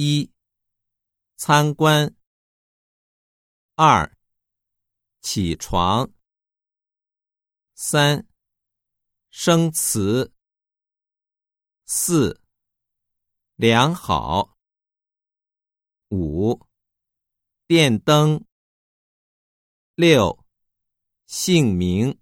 [0.00, 0.32] 一
[1.36, 2.14] 参观。
[3.74, 4.16] 二
[5.20, 6.08] 起床。
[7.74, 8.24] 三
[9.30, 10.32] 生词。
[11.84, 12.40] 四
[13.56, 14.56] 良好。
[16.10, 16.64] 五
[17.66, 18.44] 电灯。
[19.96, 20.46] 六
[21.26, 22.16] 姓名。